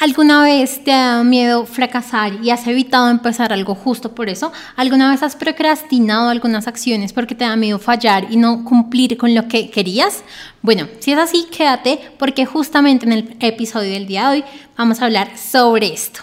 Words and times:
¿Alguna 0.00 0.42
vez 0.42 0.82
te 0.82 0.94
ha 0.94 1.08
dado 1.08 1.24
miedo 1.24 1.66
fracasar 1.66 2.42
y 2.42 2.48
has 2.48 2.66
evitado 2.66 3.10
empezar 3.10 3.52
algo 3.52 3.74
justo 3.74 4.14
por 4.14 4.30
eso? 4.30 4.50
¿Alguna 4.74 5.10
vez 5.10 5.22
has 5.22 5.36
procrastinado 5.36 6.30
algunas 6.30 6.66
acciones 6.66 7.12
porque 7.12 7.34
te 7.34 7.44
da 7.44 7.54
miedo 7.54 7.78
fallar 7.78 8.26
y 8.30 8.38
no 8.38 8.64
cumplir 8.64 9.18
con 9.18 9.34
lo 9.34 9.46
que 9.46 9.68
querías? 9.68 10.24
Bueno, 10.62 10.88
si 11.00 11.12
es 11.12 11.18
así, 11.18 11.48
quédate 11.54 12.00
porque 12.18 12.46
justamente 12.46 13.04
en 13.04 13.12
el 13.12 13.36
episodio 13.40 13.92
del 13.92 14.06
día 14.06 14.30
de 14.30 14.36
hoy 14.38 14.44
vamos 14.74 15.02
a 15.02 15.04
hablar 15.04 15.36
sobre 15.36 15.92
esto. 15.92 16.22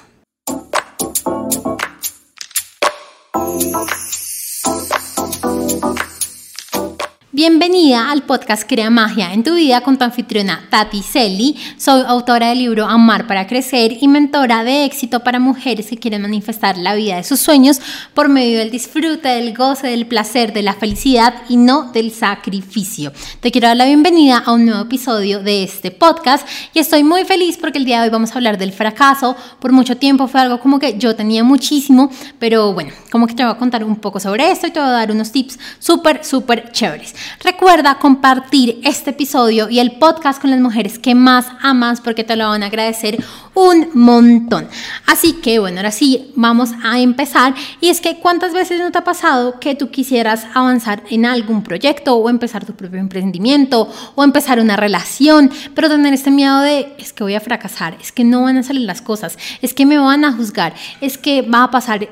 Bienvenida 7.38 8.10
al 8.10 8.24
podcast 8.24 8.68
Crea 8.68 8.90
Magia 8.90 9.32
en 9.32 9.44
tu 9.44 9.54
vida 9.54 9.82
con 9.82 9.96
tu 9.96 10.04
anfitriona 10.04 10.66
Tati 10.72 11.04
Selly. 11.04 11.56
Soy 11.78 12.02
autora 12.08 12.50
del 12.50 12.58
libro 12.58 12.88
Amar 12.88 13.28
para 13.28 13.46
Crecer 13.46 13.96
y 14.02 14.08
mentora 14.08 14.64
de 14.64 14.86
éxito 14.86 15.20
para 15.20 15.38
mujeres 15.38 15.86
que 15.86 16.00
quieren 16.00 16.24
manifestar 16.24 16.80
la 16.80 16.96
vida 16.96 17.18
de 17.18 17.24
sus 17.24 17.40
sueños 17.40 17.80
por 18.16 18.28
medio 18.28 18.58
del 18.58 18.72
disfrute, 18.72 19.28
del 19.28 19.54
goce, 19.56 19.86
del 19.86 20.08
placer, 20.08 20.52
de 20.52 20.64
la 20.64 20.74
felicidad 20.74 21.44
y 21.48 21.58
no 21.58 21.92
del 21.92 22.12
sacrificio. 22.12 23.14
Te 23.40 23.52
quiero 23.52 23.68
dar 23.68 23.78
la 23.78 23.86
bienvenida 23.86 24.40
a 24.44 24.54
un 24.54 24.66
nuevo 24.66 24.82
episodio 24.82 25.40
de 25.44 25.62
este 25.62 25.92
podcast 25.92 26.48
y 26.74 26.80
estoy 26.80 27.04
muy 27.04 27.24
feliz 27.24 27.58
porque 27.58 27.78
el 27.78 27.86
día 27.86 28.00
de 28.00 28.06
hoy 28.06 28.10
vamos 28.10 28.32
a 28.32 28.36
hablar 28.38 28.58
del 28.58 28.72
fracaso. 28.72 29.36
Por 29.60 29.74
mucho 29.74 29.96
tiempo 29.98 30.28
fue 30.28 30.42
algo 30.42 30.60
como 30.60 30.80
que 30.80 30.98
yo 30.98 31.16
tenía 31.16 31.44
muchísimo, 31.44 32.10
pero 32.40 32.74
bueno, 32.74 32.94
como 33.12 33.28
que 33.28 33.36
te 33.36 33.44
voy 33.44 33.52
a 33.52 33.60
contar 33.60 33.84
un 33.84 33.98
poco 33.98 34.20
sobre 34.20 34.50
esto 34.50 34.66
y 34.66 34.72
te 34.72 34.80
voy 34.80 34.90
a 34.90 34.94
dar 34.94 35.12
unos 35.12 35.32
tips 35.32 35.60
súper, 35.78 36.26
súper 36.26 36.72
chéveres. 36.72 37.14
Recuerda 37.44 38.00
compartir 38.00 38.80
este 38.84 39.12
episodio 39.12 39.70
y 39.70 39.80
el 39.80 39.94
podcast 39.94 40.42
con 40.42 40.52
las 40.52 40.60
mujeres 40.60 41.00
que 41.00 41.16
más 41.16 41.48
amas 41.62 42.02
porque 42.02 42.24
te 42.24 42.36
lo 42.36 42.48
van 42.48 42.64
a 42.64 42.68
agradecer 42.68 43.24
un 43.54 43.90
montón. 43.94 44.68
Así 45.06 45.34
que 45.34 45.60
bueno, 45.60 45.78
ahora 45.78 45.92
sí, 45.92 46.32
vamos 46.36 46.72
a 46.84 47.00
empezar. 47.00 47.54
Y 47.82 47.90
es 47.90 48.02
que 48.02 48.20
cuántas 48.20 48.54
veces 48.54 48.80
no 48.80 48.92
te 48.92 48.98
ha 48.98 49.04
pasado 49.04 49.60
que 49.60 49.76
tú 49.76 49.90
quisieras 49.90 50.46
avanzar 50.54 51.04
en 51.10 51.26
algún 51.26 51.64
proyecto 51.64 52.16
o 52.16 52.30
empezar 52.30 52.66
tu 52.66 52.74
propio 52.74 53.00
emprendimiento 53.00 53.92
o 54.16 54.24
empezar 54.24 54.60
una 54.60 54.76
relación, 54.76 55.52
pero 55.74 55.90
tener 55.90 56.14
este 56.14 56.32
miedo 56.32 56.60
de 56.60 56.94
es 56.98 57.14
que 57.14 57.24
voy 57.24 57.36
a 57.36 57.40
fracasar, 57.40 57.98
es 58.02 58.12
que 58.12 58.24
no 58.24 58.44
van 58.44 58.58
a 58.58 58.64
salir 58.64 58.84
las 58.84 59.02
cosas, 59.02 59.38
es 59.62 59.74
que 59.74 59.86
me 59.86 59.98
van 59.98 60.26
a 60.26 60.34
juzgar, 60.34 60.74
es 61.02 61.18
que 61.18 61.42
va 61.42 61.64
a 61.64 61.72
pasar 61.72 62.08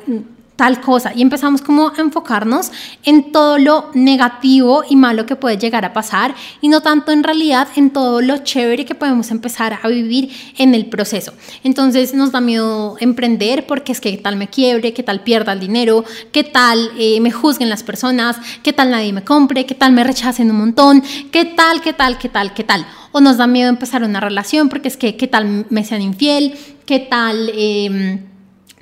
tal 0.56 0.80
cosa 0.82 1.12
y 1.14 1.22
empezamos 1.22 1.62
como 1.62 1.90
a 1.90 1.94
enfocarnos 1.98 2.72
en 3.04 3.32
todo 3.32 3.58
lo 3.58 3.90
negativo 3.94 4.84
y 4.90 4.96
malo 4.96 5.26
que 5.26 5.36
puede 5.36 5.58
llegar 5.58 5.86
a 5.86 5.94
pasar 5.94 6.34
y 6.62 6.70
no 6.70 6.82
tanto 6.82 7.12
en 7.12 7.24
realidad 7.24 7.68
en 7.76 7.90
todo 7.90 8.22
lo 8.22 8.38
chévere 8.38 8.86
que 8.86 8.96
podemos 8.96 9.32
empezar 9.32 9.80
a 9.82 9.88
vivir 9.88 10.30
en 10.58 10.74
el 10.74 10.88
proceso. 10.88 11.34
Entonces 11.64 12.14
nos 12.14 12.32
da 12.32 12.42
miedo 12.42 12.96
emprender 13.00 13.66
porque 13.68 13.92
es 13.92 14.00
que 14.00 14.12
qué 14.12 14.18
tal 14.18 14.38
me 14.38 14.50
quiebre, 14.50 14.94
qué 14.94 15.04
tal 15.04 15.22
pierda 15.22 15.54
el 15.54 15.60
dinero, 15.60 16.04
qué 16.32 16.44
tal 16.44 16.92
eh, 16.98 17.20
me 17.20 17.32
juzguen 17.32 17.70
las 17.70 17.84
personas, 17.84 18.38
qué 18.64 18.72
tal 18.72 18.92
nadie 18.92 19.14
me 19.14 19.24
compre, 19.24 19.66
qué 19.66 19.76
tal 19.76 19.92
me 19.92 20.04
rechacen 20.04 20.50
un 20.52 20.58
montón, 20.58 21.04
qué 21.32 21.46
tal, 21.46 21.82
qué 21.82 21.94
tal, 21.94 22.18
qué 22.18 22.30
tal, 22.30 22.54
qué 22.54 22.64
tal. 22.64 22.86
O 23.12 23.22
nos 23.22 23.38
da 23.38 23.48
miedo 23.48 23.70
empezar 23.70 24.04
una 24.04 24.20
relación 24.20 24.70
porque 24.70 24.88
es 24.88 24.98
que 24.98 25.18
qué 25.18 25.28
tal 25.28 25.66
me 25.70 25.84
sean 25.84 26.02
infiel, 26.02 26.58
qué 26.86 27.00
tal... 27.00 27.52
Eh, 27.54 28.20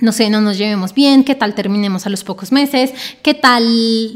no 0.03 0.11
sé, 0.11 0.29
no 0.29 0.41
nos 0.41 0.57
llevemos 0.57 0.93
bien, 0.93 1.23
qué 1.23 1.33
tal 1.33 1.55
terminemos 1.55 2.05
a 2.05 2.09
los 2.09 2.25
pocos 2.25 2.51
meses, 2.51 2.93
qué 3.21 3.33
tal, 3.33 3.63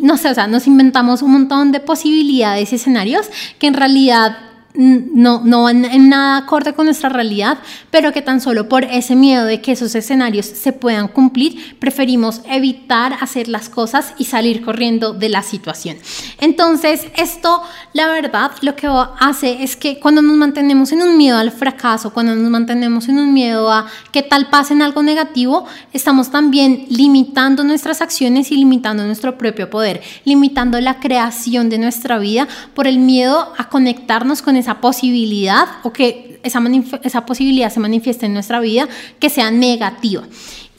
no 0.02 0.18
sé, 0.18 0.30
o 0.30 0.34
sea, 0.34 0.46
nos 0.46 0.68
inventamos 0.68 1.22
un 1.22 1.32
montón 1.32 1.72
de 1.72 1.80
posibilidades 1.80 2.74
y 2.74 2.76
escenarios 2.76 3.28
que 3.58 3.68
en 3.68 3.74
realidad 3.74 4.38
no, 4.78 5.42
no 5.44 5.64
van 5.64 5.86
en 5.86 6.10
nada 6.10 6.38
acorde 6.38 6.74
con 6.74 6.86
nuestra 6.86 7.10
realidad, 7.10 7.58
pero 7.90 8.14
que 8.14 8.22
tan 8.22 8.40
solo 8.40 8.70
por 8.70 8.84
ese 8.84 9.16
miedo 9.16 9.46
de 9.46 9.60
que 9.60 9.72
esos 9.72 9.96
escenarios 9.96 10.46
se 10.46 10.72
puedan 10.72 11.08
cumplir, 11.08 11.78
preferimos 11.80 12.42
evitar 12.48 13.18
hacer 13.20 13.48
las 13.48 13.70
cosas 13.70 14.14
y 14.18 14.26
salir 14.26 14.64
corriendo 14.64 15.14
de 15.14 15.30
la 15.30 15.42
situación. 15.42 15.98
Entonces, 16.40 17.08
esto, 17.16 17.64
la 17.94 18.08
verdad, 18.08 18.52
lo 18.62 18.76
que 18.76 18.88
hace 19.20 19.64
es 19.64 19.76
que 19.76 20.00
cuando 20.00 20.22
nos 20.22 20.36
mantenemos 20.36 20.92
en 20.92 21.02
un 21.02 21.18
miedo 21.18 21.38
al 21.38 21.52
fracaso, 21.52 22.14
cuando 22.14 22.36
nos 22.36 22.50
mantenemos 22.52 23.10
en 23.10 23.18
un 23.18 23.34
miedo 23.34 23.72
a 23.72 23.88
que 24.12 24.22
tal 24.22 24.50
pase 24.50 24.74
en 24.74 24.84
algo 24.84 25.02
negativo, 25.02 25.66
estamos 25.92 26.30
también 26.30 26.86
limitando 26.90 27.64
nuestras 27.64 28.02
acciones 28.02 28.52
y 28.52 28.58
limitando 28.58 29.04
nuestro 29.06 29.38
propio 29.38 29.70
poder, 29.70 30.02
limitando 30.24 30.80
la 30.80 31.00
creación 31.00 31.70
de 31.70 31.80
nuestra 31.80 32.20
vida 32.20 32.48
por 32.76 32.86
el 32.86 33.00
miedo 33.00 33.54
a 33.58 33.70
conectarnos 33.70 34.42
con 34.42 34.56
esa 34.56 34.67
esa 34.68 34.82
posibilidad 34.82 35.66
o 35.84 35.94
que 35.94 36.42
esa, 36.44 36.62
esa 37.04 37.26
posibilidad 37.26 37.72
se 37.72 37.80
manifieste 37.80 38.26
en 38.26 38.34
nuestra 38.34 38.60
vida 38.60 38.90
que 39.18 39.30
sea 39.30 39.50
negativa. 39.50 40.24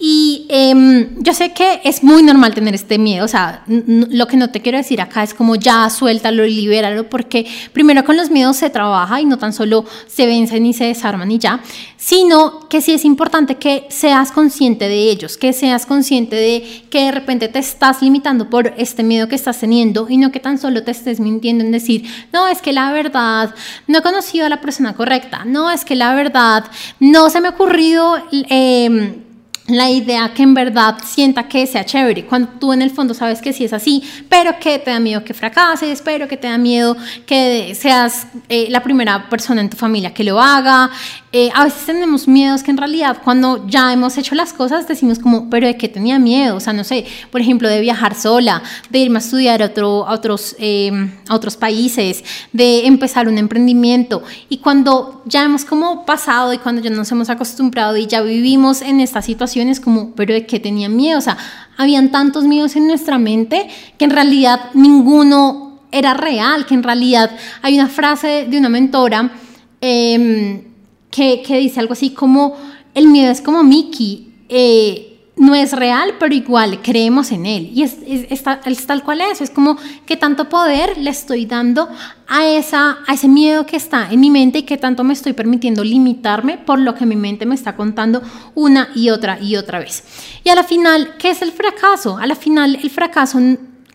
Y 0.01 0.47
em, 0.49 1.21
yo 1.25 1.35
sé 1.35 1.53
que 1.53 1.81
es 1.83 2.05
muy 2.05 2.23
normal 2.23 2.55
tener 2.55 2.73
este 2.73 2.99
miedo, 2.99 3.25
o 3.25 3.29
sea, 3.29 3.65
lo 3.67 4.29
que 4.29 4.37
no 4.37 4.51
te 4.51 4.63
quiero 4.63 4.79
decir 4.79 5.01
acá 5.01 5.25
es 5.25 5.35
como 5.35 5.57
ya 5.57 5.91
suéltalo 5.91 6.47
y 6.47 6.55
libéralo, 6.55 7.11
porque 7.11 7.47
primero 7.73 8.05
con 8.05 8.17
los 8.17 8.31
miedos 8.31 8.59
se 8.59 8.71
trabaja 8.71 9.21
y 9.21 9.25
no 9.25 9.39
tan 9.39 9.53
solo 9.53 9.85
se 10.07 10.27
vencen 10.27 10.67
y 10.67 10.73
se 10.73 10.85
desarman 10.85 11.33
y 11.33 11.39
ya, 11.39 11.61
sino 11.97 12.69
que 12.69 12.81
sí 12.81 12.93
es 12.93 13.05
importante 13.05 13.57
que 13.57 13.87
seas 13.91 14.31
consciente 14.31 14.89
de 14.89 15.11
ellos, 15.11 15.37
que 15.37 15.53
seas 15.53 15.85
consciente 15.85 16.37
de 16.37 16.85
que 16.91 17.07
de 17.07 17.11
repente 17.11 17.49
te 17.49 17.59
estás 17.59 18.01
limitando 18.01 18.49
por 18.49 18.75
este 18.77 19.03
miedo 19.03 19.27
que 19.27 19.35
estás 19.35 19.59
teniendo 19.59 20.07
y 20.09 20.17
no 20.17 20.31
que 20.31 20.39
tan 20.39 20.59
solo 20.59 20.85
te 20.85 20.93
estés 20.93 21.19
mintiendo 21.19 21.65
en 21.65 21.73
decir, 21.73 22.05
no, 22.33 22.47
es 22.47 22.63
que 22.63 22.73
la 22.73 22.93
verdad, 22.93 23.53
no 23.89 23.99
he 23.99 24.03
conocido 24.03 24.47
a 24.47 24.49
la 24.49 24.61
persona 24.61 24.95
correcta, 24.95 25.45
no, 25.45 25.73
es 25.73 25.85
que 25.85 25.97
la 25.97 26.15
verdad, 26.15 26.67
no 27.01 27.31
se 27.31 27.41
me 27.41 27.49
ha 27.49 27.51
ocurrido... 27.51 28.17
Eh, 28.31 29.25
la 29.69 29.91
idea 29.91 30.33
que 30.33 30.43
en 30.43 30.55
verdad 30.55 30.97
sienta 31.05 31.47
que 31.47 31.67
sea 31.67 31.85
chévere, 31.85 32.25
cuando 32.25 32.49
tú 32.59 32.73
en 32.73 32.81
el 32.81 32.91
fondo 32.91 33.13
sabes 33.13 33.43
que 33.43 33.53
sí 33.53 33.65
es 33.65 33.73
así, 33.75 34.03
pero 34.29 34.59
que 34.59 34.79
te 34.79 34.91
da 34.91 34.99
miedo 34.99 35.23
que 35.23 35.35
fracases, 35.35 36.01
pero 36.03 36.27
que 36.27 36.39
te 36.39 36.49
da 36.49 36.57
miedo 36.57 36.97
que 37.27 37.75
seas 37.75 38.27
eh, 38.49 38.69
la 38.71 38.83
primera 38.83 39.29
persona 39.29 39.61
en 39.61 39.69
tu 39.69 39.77
familia 39.77 40.15
que 40.15 40.25
lo 40.25 40.41
haga. 40.41 40.91
Eh, 41.31 41.51
a 41.55 41.65
veces 41.65 41.85
tenemos 41.85 42.27
miedos 42.27 42.63
que 42.63 42.71
en 42.71 42.79
realidad 42.79 43.19
cuando 43.23 43.67
ya 43.67 43.93
hemos 43.93 44.17
hecho 44.17 44.35
las 44.35 44.55
cosas 44.55 44.89
decimos 44.89 45.19
como, 45.19 45.51
pero 45.51 45.67
de 45.67 45.77
qué 45.77 45.87
tenía 45.87 46.19
miedo, 46.19 46.57
o 46.57 46.61
sea, 46.61 46.73
no 46.73 46.85
sé, 46.85 47.05
por 47.31 47.43
ejemplo, 47.43 47.69
de 47.69 47.81
viajar 47.83 48.15
sola, 48.15 48.63
de 48.89 49.01
irme 49.01 49.19
a 49.19 49.21
estudiar 49.21 49.63
a, 49.63 49.67
otro, 49.67 50.07
a 50.09 50.15
otros, 50.15 50.57
eh, 50.59 50.91
a 51.29 51.35
otros 51.35 51.57
países, 51.59 52.25
de 52.55 52.87
empezar 52.87 53.29
un 53.29 53.37
emprendimiento. 53.37 54.23
Y 54.49 54.59
cuando 54.59 55.23
ya 55.27 55.45
hemos 55.45 55.67
como 55.67 56.07
pasado 56.07 56.55
y 56.55 56.59
cuando 56.59 56.81
ya 56.81 56.89
nos 56.89 57.13
hemos 57.13 57.29
acostumbrado 57.29 57.99
y 57.99 58.07
ya 58.07 58.23
vivimos 58.23 58.81
en 58.81 59.01
esta 59.01 59.21
situación, 59.21 59.58
es 59.67 59.81
como, 59.81 60.13
pero 60.15 60.33
de 60.33 60.47
qué 60.47 60.61
tenía 60.61 60.89
miedo, 60.89 61.19
o 61.19 61.23
sea, 61.23 61.37
habían 61.77 62.11
tantos 62.11 62.45
miedos 62.45 62.77
en 62.77 62.87
nuestra 62.87 63.19
mente 63.19 63.69
que 63.99 64.05
en 64.05 64.11
realidad 64.11 64.71
ninguno 64.75 65.81
era 65.91 66.15
real, 66.15 66.67
que 66.67 66.75
en 66.75 66.85
realidad 66.85 67.31
hay 67.63 67.75
una 67.75 67.89
frase 67.89 68.47
de 68.49 68.59
una 68.59 68.69
mentora 68.69 69.33
em, 69.81 70.63
que, 71.11 71.43
que, 71.43 71.59
dice 71.59 71.81
algo 71.81 71.95
así 71.95 72.11
como, 72.11 72.55
el 72.95 73.09
miedo 73.09 73.33
es 73.33 73.41
como 73.41 73.65
Mickey, 73.65 74.33
eh, 74.49 75.18
no 75.39 75.55
es 75.55 75.73
real, 75.73 76.15
pero 76.19 76.35
igual 76.35 76.81
creemos 76.83 77.33
en 77.33 77.47
él. 77.47 77.71
Y 77.73 77.83
es, 77.83 77.97
es, 78.07 78.87
tal 78.87 79.03
cual 79.03 79.21
es. 79.21 79.41
Es 79.41 79.51
como 79.51 79.77
que 80.07 80.17
tanto 80.17 80.49
poder 80.49 80.99
le 80.99 81.11
estoy 81.11 81.47
dando 81.47 81.89
a, 82.27 82.47
esa, 82.47 82.99
a 83.07 83.15
ese 83.15 83.29
miedo 83.29 83.65
que 83.67 83.77
está 83.77 84.11
en 84.11 84.21
mi 84.21 84.31
mente 84.31 84.59
y 84.59 84.63
que 84.63 84.77
tanto 84.77 85.05
me 85.05 85.13
estoy 85.13 85.33
permitiendo 85.33 85.85
limitarme 85.85 86.59
por 86.59 86.79
lo 86.79 86.95
que 86.95 87.07
mi 87.07 87.17
mente 87.17 87.47
me 87.47 87.55
está 87.55 87.77
contando 87.77 88.23
una 88.55 88.91
y 88.95 89.11
otra 89.11 89.39
y 89.41 89.57
otra 89.57 89.79
vez. 89.79 90.05
Y 90.45 90.51
a 90.51 90.55
la 90.55 90.65
final, 90.65 91.15
¿qué 91.19 91.31
es 91.31 91.43
el 91.43 91.53
fracaso? 91.53 92.19
A 92.19 92.27
la 92.27 92.35
final, 92.35 92.79
el 92.83 92.91
fracaso 92.91 93.39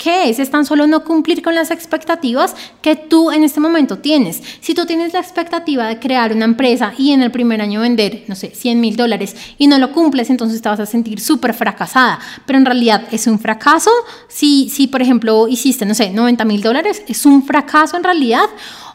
¿Qué 0.03 0.29
es? 0.29 0.37
Es 0.37 0.51
tan 0.51 0.65
solo 0.65 0.85
no 0.85 1.05
cumplir 1.05 1.41
con 1.41 1.55
las 1.55 1.71
expectativas 1.71 2.57
que 2.81 2.97
tú 2.97 3.31
en 3.31 3.45
este 3.45 3.61
momento 3.61 3.99
tienes. 3.99 4.43
Si 4.59 4.73
tú 4.73 4.85
tienes 4.85 5.13
la 5.13 5.21
expectativa 5.21 5.87
de 5.87 5.97
crear 5.97 6.33
una 6.33 6.43
empresa 6.43 6.93
y 6.97 7.11
en 7.11 7.23
el 7.23 7.31
primer 7.31 7.61
año 7.61 7.79
vender, 7.79 8.25
no 8.27 8.35
sé, 8.35 8.51
100 8.53 8.81
mil 8.81 8.97
dólares 8.97 9.33
y 9.57 9.67
no 9.67 9.79
lo 9.79 9.93
cumples, 9.93 10.29
entonces 10.29 10.61
te 10.61 10.67
vas 10.67 10.81
a 10.81 10.85
sentir 10.85 11.21
súper 11.21 11.53
fracasada. 11.53 12.19
Pero 12.45 12.59
en 12.59 12.65
realidad 12.65 13.07
es 13.11 13.27
un 13.27 13.39
fracaso. 13.39 13.91
Si, 14.27 14.67
si 14.69 14.87
por 14.87 15.01
ejemplo, 15.01 15.47
hiciste, 15.47 15.85
no 15.85 15.93
sé, 15.93 16.09
90 16.09 16.43
mil 16.43 16.61
dólares, 16.61 17.01
es 17.07 17.25
un 17.25 17.45
fracaso 17.45 17.95
en 17.95 18.03
realidad. 18.03 18.49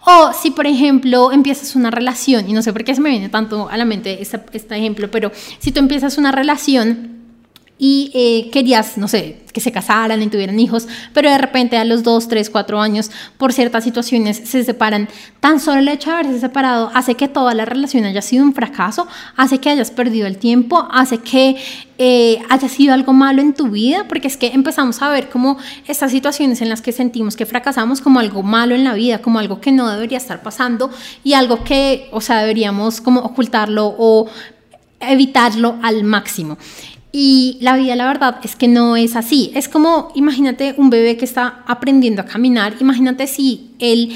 O 0.05 0.35
si, 0.35 0.51
por 0.51 0.67
ejemplo, 0.67 1.33
empiezas 1.33 1.75
una 1.75 1.91
relación, 1.91 2.51
y 2.51 2.53
no 2.53 2.61
sé 2.61 2.75
por 2.75 2.85
qué 2.85 2.95
se 2.95 3.01
me 3.01 3.09
viene 3.09 3.31
tanto 3.31 3.71
a 3.71 3.79
la 3.79 3.87
mente 3.87 4.21
este, 4.21 4.43
este 4.53 4.77
ejemplo, 4.77 5.11
pero 5.11 5.33
si 5.59 5.73
tú 5.73 5.81
empiezas 5.81 6.19
una 6.19 6.33
relación 6.33 7.18
y 7.79 8.11
eh, 8.13 8.51
querías, 8.51 8.99
no 8.99 9.07
sé, 9.07 9.39
que 9.53 9.61
se 9.61 9.71
casaran 9.71 10.21
y 10.21 10.27
tuvieran 10.27 10.59
hijos, 10.59 10.89
pero 11.13 11.31
de 11.31 11.39
repente 11.39 11.77
a 11.79 11.85
los 11.85 12.03
2, 12.03 12.29
3, 12.29 12.51
4 12.51 12.81
años, 12.81 13.11
por 13.37 13.53
ciertas 13.53 13.85
situaciones, 13.85 14.37
se 14.45 14.65
separan. 14.65 15.09
Tan 15.41 15.61
solo 15.61 15.79
el 15.79 15.89
hecho 15.89 16.11
de 16.11 16.17
haberse 16.17 16.41
separado 16.41 16.91
hace 16.93 17.15
que 17.15 17.29
toda 17.29 17.55
la 17.55 17.65
relación 17.65 18.05
haya 18.05 18.23
sido 18.23 18.45
un 18.45 18.53
fracaso, 18.53 19.07
hace 19.37 19.59
que 19.59 19.71
hayas 19.71 19.91
perdido 19.91 20.27
el 20.27 20.39
tiempo, 20.39 20.89
hace 20.91 21.19
que 21.19 21.57
eh, 21.99 22.41
haya 22.49 22.69
sido 22.69 22.95
algo 22.95 23.13
malo 23.13 23.43
en 23.43 23.55
tu 23.55 23.69
vida, 23.69 24.07
porque 24.09 24.29
es 24.29 24.37
que 24.37 24.49
empezamos 24.49 25.01
a 25.01 25.09
ver 25.09 25.29
como 25.29 25.59
estas 25.87 26.11
situaciones 26.11 26.61
en 26.61 26.69
las 26.69 26.83
que 26.83 26.93
sentimos 26.93 27.37
que 27.37 27.47
fracasamos 27.47 28.01
como 28.01 28.19
algo 28.19 28.43
malo 28.43 28.75
en 28.75 28.85
la 28.85 28.95
vida, 28.95 29.19
como 29.19 29.39
algo 29.39 29.61
que 29.61 29.71
no 29.71 29.89
debería 29.89 30.19
estar 30.19 30.43
pasando 30.43 30.91
y 31.23 31.35
algo 31.35 31.63
que, 31.63 32.09
o 32.13 32.21
sea, 32.21 32.41
deberíamos 32.41 33.01
como 33.01 33.21
ocultarlo 33.21 33.95
o 33.99 34.29
evitarlo 35.01 35.77
al 35.83 36.03
máximo. 36.05 36.59
Y 37.11 37.59
la 37.61 37.77
vida, 37.77 37.97
la 37.97 38.07
verdad, 38.07 38.39
es 38.43 38.55
que 38.55 38.69
no 38.69 38.97
es 38.97 39.17
así. 39.17 39.51
Es 39.55 39.69
como, 39.69 40.13
imagínate 40.15 40.75
un 40.77 40.91
bebé 40.91 41.17
que 41.17 41.25
está 41.25 41.63
aprendiendo 41.67 42.23
a 42.23 42.27
caminar. 42.27 42.75
Imagínate 42.81 43.27
si 43.27 43.71
él 43.79 44.13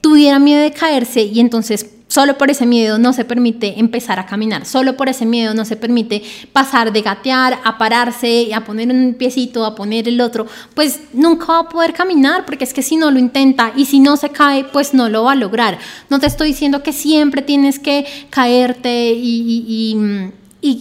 tuviera 0.00 0.38
miedo 0.38 0.62
de 0.62 0.72
caerse 0.72 1.22
y 1.22 1.40
entonces 1.40 1.96
Solo 2.08 2.38
por 2.38 2.50
ese 2.50 2.66
miedo 2.66 2.98
no 2.98 3.12
se 3.12 3.24
permite 3.24 3.80
empezar 3.80 4.20
a 4.20 4.26
caminar, 4.26 4.64
solo 4.64 4.96
por 4.96 5.08
ese 5.08 5.26
miedo 5.26 5.54
no 5.54 5.64
se 5.64 5.74
permite 5.74 6.22
pasar 6.52 6.92
de 6.92 7.02
gatear 7.02 7.58
a 7.64 7.78
pararse, 7.78 8.54
a 8.54 8.64
poner 8.64 8.90
un 8.90 9.14
piecito, 9.14 9.64
a 9.64 9.74
poner 9.74 10.06
el 10.06 10.20
otro, 10.20 10.46
pues 10.74 11.00
nunca 11.12 11.46
va 11.46 11.58
a 11.58 11.68
poder 11.68 11.92
caminar, 11.92 12.46
porque 12.46 12.62
es 12.62 12.72
que 12.72 12.82
si 12.82 12.96
no 12.96 13.10
lo 13.10 13.18
intenta 13.18 13.72
y 13.74 13.86
si 13.86 13.98
no 13.98 14.16
se 14.16 14.28
cae, 14.28 14.64
pues 14.64 14.94
no 14.94 15.08
lo 15.08 15.24
va 15.24 15.32
a 15.32 15.34
lograr. 15.34 15.78
No 16.08 16.20
te 16.20 16.28
estoy 16.28 16.48
diciendo 16.48 16.84
que 16.84 16.92
siempre 16.92 17.42
tienes 17.42 17.80
que 17.80 18.06
caerte 18.30 19.12
y, 19.12 19.64
y 19.66 20.30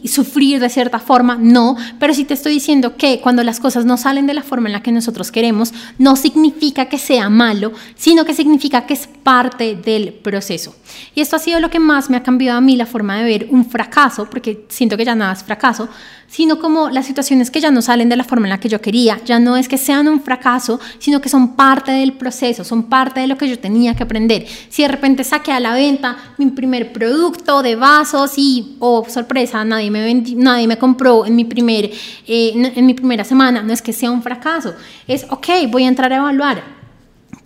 sufrir 0.08 0.60
de 0.60 0.70
cierta 0.70 1.00
forma, 1.00 1.38
no, 1.40 1.76
pero 2.00 2.14
sí 2.14 2.26
te 2.26 2.34
estoy 2.34 2.54
diciendo 2.54 2.96
que 2.98 3.20
cuando 3.22 3.44
las 3.44 3.60
cosas 3.60 3.86
no 3.86 3.98
salen 3.98 4.28
de 4.28 4.34
la 4.34 4.44
forma 4.44 4.68
en 4.68 4.74
la 4.74 4.84
que 4.84 4.92
nosotros 4.92 5.32
queremos, 5.32 5.74
no 5.98 6.16
significa 6.16 6.86
que 6.86 6.98
sea 6.98 7.30
malo, 7.30 7.72
sino 7.96 8.26
que 8.26 8.34
significa 8.34 8.86
que 8.86 8.94
es 8.94 9.08
parte 9.08 9.76
del 9.76 10.14
proceso. 10.14 10.76
Y 11.14 11.22
esto 11.22 11.36
ha 11.36 11.40
sido 11.40 11.60
lo 11.60 11.70
que 11.70 11.80
más 11.80 12.10
me 12.10 12.18
ha 12.18 12.24
cambiado 12.24 12.58
a 12.58 12.62
mí 12.62 12.76
la 12.76 12.86
forma 12.86 13.18
de 13.18 13.24
ver 13.24 13.48
un 13.50 13.66
fracaso, 13.66 14.30
porque 14.30 14.66
siento 14.70 14.98
que 14.98 15.06
ya 15.06 15.16
nada 15.16 15.34
es 15.34 15.44
fracaso, 15.44 15.90
sino 16.27 16.60
como 16.60 16.89
las 16.89 17.06
situaciones 17.06 17.51
que 17.51 17.62
ya 17.62 17.72
no 17.72 17.81
salen 17.81 18.10
de 18.10 18.16
la 18.16 18.24
forma 18.24 18.48
en 18.48 18.51
la 18.51 18.60
que 18.60 18.69
yo 18.69 18.81
quería, 18.81 19.19
ya 19.25 19.39
no 19.39 19.57
es 19.57 19.68
que 19.68 19.77
sean 19.77 20.07
un 20.07 20.22
fracaso, 20.22 20.80
sino 21.00 21.22
que 21.22 21.30
son 21.30 21.56
parte 21.56 21.92
del 21.92 22.13
proceso, 22.13 22.63
son 22.63 22.83
parte 22.83 23.19
de 23.22 23.27
lo 23.27 23.38
que 23.38 23.48
yo 23.48 23.60
tenía 23.60 23.95
que 23.95 24.04
aprender. 24.04 24.45
Si 24.69 24.81
de 24.81 24.88
repente 24.88 25.24
saqué 25.24 25.51
a 25.51 25.60
la 25.60 25.74
venta 25.74 26.18
mi 26.38 26.48
primer 26.48 26.92
producto 26.92 27.62
de 27.62 27.75
vasos 27.75 28.33
y, 28.38 28.75
oh 28.80 29.06
sorpresa, 29.07 29.63
nadie 29.63 29.92
me, 29.92 30.13
nadie 30.36 30.68
me 30.68 30.77
compró 30.77 31.25
en 31.25 31.36
mi, 31.36 31.45
primer, 31.45 31.86
eh, 31.86 32.72
en 32.75 32.86
mi 32.86 32.94
primera 32.94 33.24
semana, 33.24 33.63
no 33.63 33.74
es 33.74 33.81
que 33.81 33.94
sea 33.94 34.12
un 34.12 34.22
fracaso, 34.22 34.74
es, 35.07 35.25
ok, 35.30 35.48
voy 35.69 35.86
a 35.86 35.88
entrar 35.88 36.12
a 36.12 36.18
evaluar 36.18 36.85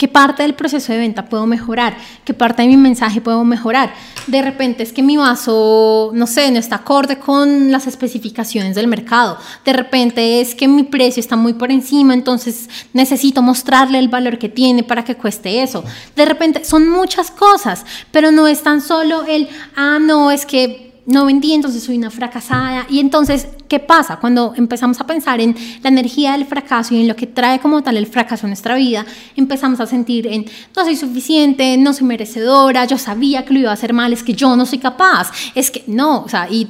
¿Qué 0.00 0.08
parte 0.08 0.44
del 0.44 0.54
proceso 0.54 0.94
de 0.94 0.98
venta 0.98 1.26
puedo 1.26 1.44
mejorar? 1.44 1.94
¿Qué 2.24 2.32
parte 2.32 2.62
de 2.62 2.68
mi 2.68 2.78
mensaje 2.78 3.20
puedo 3.20 3.44
mejorar? 3.44 3.92
De 4.28 4.40
repente 4.40 4.82
es 4.82 4.94
que 4.94 5.02
mi 5.02 5.18
vaso, 5.18 6.10
no 6.14 6.26
sé, 6.26 6.50
no 6.50 6.58
está 6.58 6.76
acorde 6.76 7.18
con 7.18 7.70
las 7.70 7.86
especificaciones 7.86 8.74
del 8.74 8.86
mercado. 8.86 9.36
De 9.62 9.74
repente 9.74 10.40
es 10.40 10.54
que 10.54 10.68
mi 10.68 10.84
precio 10.84 11.20
está 11.20 11.36
muy 11.36 11.52
por 11.52 11.70
encima, 11.70 12.14
entonces 12.14 12.70
necesito 12.94 13.42
mostrarle 13.42 13.98
el 13.98 14.08
valor 14.08 14.38
que 14.38 14.48
tiene 14.48 14.82
para 14.82 15.04
que 15.04 15.16
cueste 15.16 15.62
eso. 15.62 15.84
De 16.16 16.24
repente 16.24 16.64
son 16.64 16.88
muchas 16.88 17.30
cosas, 17.30 17.84
pero 18.10 18.30
no 18.30 18.48
es 18.48 18.62
tan 18.62 18.80
solo 18.80 19.24
el, 19.28 19.50
ah, 19.76 19.98
no, 20.00 20.30
es 20.30 20.46
que 20.46 20.89
no 21.10 21.26
vendí, 21.26 21.52
entonces 21.52 21.82
soy 21.82 21.98
una 21.98 22.10
fracasada. 22.10 22.86
Y 22.88 23.00
entonces, 23.00 23.48
¿qué 23.68 23.78
pasa? 23.78 24.16
Cuando 24.16 24.54
empezamos 24.56 25.00
a 25.00 25.06
pensar 25.06 25.40
en 25.40 25.56
la 25.82 25.88
energía 25.88 26.32
del 26.32 26.46
fracaso 26.46 26.94
y 26.94 27.00
en 27.00 27.08
lo 27.08 27.16
que 27.16 27.26
trae 27.26 27.58
como 27.58 27.82
tal 27.82 27.96
el 27.96 28.06
fracaso 28.06 28.46
en 28.46 28.50
nuestra 28.50 28.76
vida, 28.76 29.04
empezamos 29.36 29.80
a 29.80 29.86
sentir 29.86 30.26
en 30.26 30.46
no 30.76 30.84
soy 30.84 30.96
suficiente, 30.96 31.76
no 31.76 31.92
soy 31.92 32.06
merecedora, 32.06 32.84
yo 32.84 32.98
sabía 32.98 33.44
que 33.44 33.54
lo 33.54 33.60
iba 33.60 33.70
a 33.70 33.74
hacer 33.74 33.92
mal, 33.92 34.12
es 34.12 34.22
que 34.22 34.32
yo 34.32 34.56
no 34.56 34.66
soy 34.66 34.78
capaz, 34.78 35.30
es 35.54 35.70
que 35.70 35.84
no, 35.86 36.22
o 36.22 36.28
sea, 36.28 36.48
y, 36.48 36.68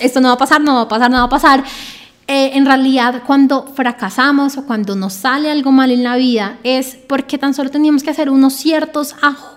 esto 0.00 0.20
no 0.20 0.28
va 0.28 0.34
a 0.34 0.38
pasar, 0.38 0.60
no 0.60 0.74
va 0.74 0.82
a 0.82 0.88
pasar, 0.88 1.10
no 1.10 1.16
va 1.18 1.24
a 1.24 1.28
pasar. 1.28 1.64
Eh, 2.26 2.50
en 2.58 2.66
realidad 2.66 3.22
cuando 3.26 3.66
fracasamos 3.74 4.58
o 4.58 4.66
cuando 4.66 4.94
nos 4.94 5.14
sale 5.14 5.50
algo 5.50 5.72
mal 5.72 5.90
en 5.90 6.02
la 6.02 6.16
vida 6.16 6.58
es 6.62 6.98
porque 7.08 7.38
tan 7.38 7.54
solo 7.54 7.70
teníamos 7.70 8.02
que 8.02 8.10
hacer 8.10 8.28
unos 8.28 8.52
ciertos 8.52 9.14
ajustes. 9.22 9.47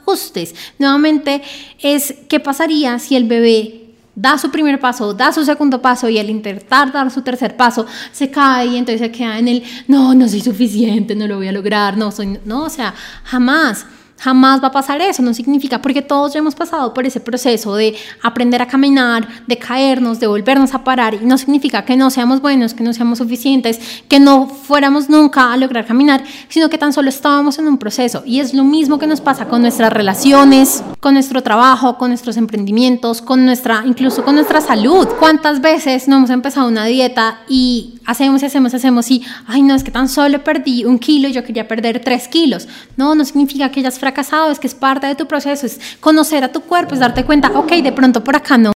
Nuevamente 0.80 1.42
es 1.80 2.14
qué 2.28 2.40
pasaría 2.40 3.00
si 3.00 3.16
el 3.16 3.26
bebé 3.26 3.82
da 4.16 4.38
su 4.38 4.52
primer 4.52 4.80
paso, 4.80 5.14
da 5.14 5.32
su 5.32 5.46
segundo 5.46 5.82
paso 5.82 6.10
y 6.10 6.20
al 6.20 6.30
intentar 6.30 6.92
dar 6.92 7.10
su 7.12 7.22
tercer 7.22 7.56
paso 7.56 7.86
se 8.12 8.30
cae 8.30 8.68
y 8.68 8.78
entonces 8.78 9.02
se 9.02 9.12
queda 9.12 9.40
en 9.40 9.48
el 9.48 9.64
no, 9.88 10.14
no 10.14 10.28
soy 10.28 10.42
suficiente, 10.42 11.16
no 11.16 11.28
lo 11.28 11.38
voy 11.38 11.48
a 11.48 11.52
lograr, 11.52 11.98
no 11.98 12.12
soy, 12.12 12.40
no, 12.46 12.66
o 12.66 12.70
sea, 12.70 12.94
jamás. 13.24 13.86
Jamás 14.22 14.62
va 14.62 14.68
a 14.68 14.72
pasar 14.72 15.02
eso, 15.02 15.24
no 15.24 15.34
significa, 15.34 15.82
porque 15.82 16.04
todos 16.04 16.34
ya 16.34 16.40
hemos 16.40 16.54
pasado 16.54 16.94
por 16.94 17.08
ese 17.08 17.20
proceso 17.20 17.74
de 17.74 17.96
aprender 18.22 18.62
a 18.62 18.68
caminar, 18.68 19.28
de 19.48 19.58
caernos, 19.58 20.20
de 20.20 20.28
volvernos 20.28 20.76
a 20.76 20.84
parar, 20.84 21.16
y 21.16 21.26
no 21.26 21.40
significa 21.40 21.86
que 21.86 21.98
no 21.98 22.12
seamos 22.12 22.40
buenos, 22.40 22.76
que 22.76 22.84
no 22.84 22.94
seamos 22.94 23.18
suficientes, 23.18 23.80
que 24.08 24.20
no 24.20 24.46
fuéramos 24.46 25.10
nunca 25.10 25.52
a 25.52 25.58
lograr 25.58 25.88
caminar, 25.88 26.24
sino 26.50 26.70
que 26.70 26.78
tan 26.78 26.94
solo 26.94 27.10
estábamos 27.10 27.58
en 27.58 27.68
un 27.68 27.80
proceso. 27.80 28.22
Y 28.24 28.42
es 28.42 28.54
lo 28.54 28.64
mismo 28.64 29.00
que 29.00 29.08
nos 29.08 29.22
pasa 29.22 29.48
con 29.48 29.64
nuestras 29.64 29.92
relaciones, 29.92 30.84
con 31.00 31.16
nuestro 31.16 31.42
trabajo, 31.42 31.98
con 31.98 32.10
nuestros 32.10 32.38
emprendimientos, 32.38 33.24
con 33.24 33.44
nuestra, 33.44 33.82
incluso 33.88 34.24
con 34.24 34.36
nuestra 34.36 34.62
salud. 34.62 35.08
¿Cuántas 35.18 35.62
veces 35.62 36.08
no 36.08 36.18
hemos 36.18 36.30
empezado 36.30 36.68
una 36.68 36.86
dieta 36.86 37.40
y 37.50 37.96
hacemos 38.06 38.44
y 38.44 38.46
hacemos, 38.46 38.72
hacemos 38.76 39.10
y, 39.10 39.24
ay, 39.48 39.64
no, 39.64 39.74
es 39.74 39.84
que 39.84 39.90
tan 39.90 40.08
solo 40.08 40.44
perdí 40.44 40.86
un 40.86 41.00
kilo 41.00 41.28
y 41.28 41.32
yo 41.32 41.44
quería 41.44 41.68
perder 41.68 42.02
tres 42.02 42.28
kilos? 42.28 42.68
No, 42.98 43.16
no 43.16 43.26
significa 43.26 43.72
que 43.72 43.80
hayas 43.80 43.98
fracasado 43.98 44.11
casado, 44.14 44.52
es 44.52 44.60
que 44.60 44.68
es 44.68 44.76
parte 44.76 45.08
de 45.08 45.16
tu 45.16 45.28
proceso, 45.28 45.66
es 45.66 45.80
conocer 46.00 46.44
a 46.44 46.52
tu 46.52 46.62
cuerpo, 46.62 46.94
es 46.94 47.00
darte 47.00 47.26
cuenta, 47.26 47.52
ok, 47.54 47.72
de 47.72 47.92
pronto 47.92 48.24
por 48.24 48.36
acá 48.36 48.58
no. 48.58 48.72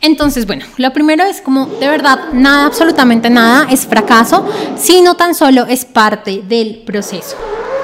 Entonces, 0.00 0.46
bueno, 0.46 0.66
lo 0.76 0.92
primero 0.92 1.24
es 1.24 1.40
como 1.40 1.66
de 1.66 1.88
verdad 1.88 2.32
nada, 2.32 2.66
absolutamente 2.66 3.30
nada 3.30 3.66
es 3.70 3.86
fracaso, 3.86 4.46
sino 4.76 5.14
tan 5.14 5.34
solo 5.34 5.66
es 5.66 5.84
parte 5.84 6.42
del 6.46 6.82
proceso. 6.84 7.36